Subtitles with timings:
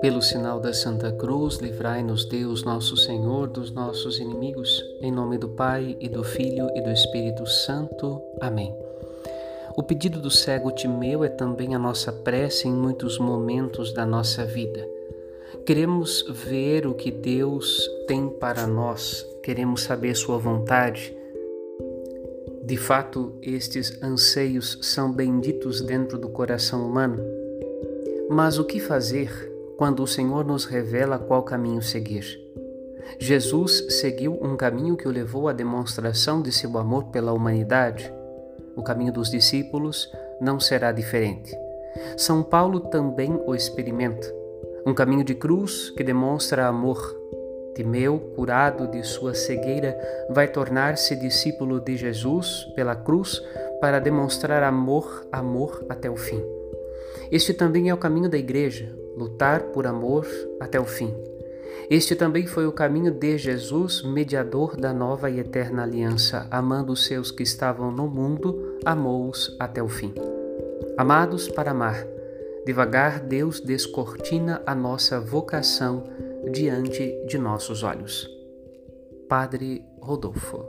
[0.00, 5.48] Pelo sinal da Santa Cruz, livrai-nos Deus, nosso Senhor, dos nossos inimigos, em nome do
[5.48, 8.20] Pai e do Filho e do Espírito Santo.
[8.40, 8.74] Amém.
[9.76, 14.44] O pedido do cego Timeu é também a nossa prece em muitos momentos da nossa
[14.44, 14.86] vida.
[15.64, 21.16] Queremos ver o que Deus tem para nós, queremos saber Sua vontade.
[22.64, 27.22] De fato, estes anseios são benditos dentro do coração humano.
[28.30, 32.40] Mas o que fazer quando o Senhor nos revela qual caminho seguir.
[33.18, 38.10] Jesus seguiu um caminho que o levou à demonstração de seu amor pela humanidade.
[38.74, 41.54] O caminho dos discípulos não será diferente.
[42.16, 44.26] São Paulo também o experimenta.
[44.86, 47.14] Um caminho de cruz que demonstra amor.
[47.74, 49.98] Timeu, curado de sua cegueira,
[50.30, 53.42] vai tornar-se discípulo de Jesus pela cruz
[53.80, 56.42] para demonstrar amor, amor até o fim.
[57.30, 60.26] Este também é o caminho da igreja, lutar por amor
[60.60, 61.12] até o fim.
[61.90, 67.04] Este também foi o caminho de Jesus, mediador da nova e eterna aliança, amando os
[67.04, 70.14] seus que estavam no mundo, amou-os até o fim.
[70.96, 72.06] Amados para amar,
[72.64, 76.04] devagar Deus descortina a nossa vocação
[76.52, 78.30] diante de nossos olhos.
[79.28, 80.68] Padre Rodolfo